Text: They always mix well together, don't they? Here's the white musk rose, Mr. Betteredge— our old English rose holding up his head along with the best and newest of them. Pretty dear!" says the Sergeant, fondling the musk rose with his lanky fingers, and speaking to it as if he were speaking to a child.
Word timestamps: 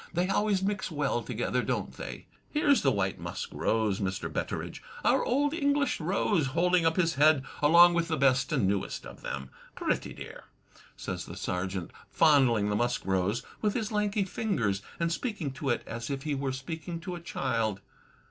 They 0.11 0.27
always 0.29 0.63
mix 0.63 0.89
well 0.89 1.21
together, 1.21 1.61
don't 1.61 1.93
they? 1.93 2.25
Here's 2.49 2.81
the 2.81 2.91
white 2.91 3.19
musk 3.19 3.49
rose, 3.51 3.99
Mr. 3.99 4.33
Betteredge— 4.33 4.81
our 5.05 5.23
old 5.23 5.53
English 5.53 5.99
rose 5.99 6.47
holding 6.57 6.87
up 6.87 6.95
his 6.95 7.13
head 7.13 7.43
along 7.61 7.93
with 7.93 8.07
the 8.07 8.17
best 8.17 8.51
and 8.51 8.67
newest 8.67 9.05
of 9.05 9.21
them. 9.21 9.51
Pretty 9.75 10.11
dear!" 10.11 10.45
says 10.97 11.25
the 11.25 11.37
Sergeant, 11.37 11.91
fondling 12.09 12.69
the 12.69 12.75
musk 12.75 13.05
rose 13.05 13.43
with 13.61 13.75
his 13.75 13.91
lanky 13.91 14.23
fingers, 14.25 14.81
and 14.99 15.11
speaking 15.11 15.51
to 15.51 15.69
it 15.69 15.83
as 15.85 16.09
if 16.09 16.23
he 16.23 16.33
were 16.33 16.51
speaking 16.51 16.99
to 17.01 17.13
a 17.13 17.19
child. 17.19 17.79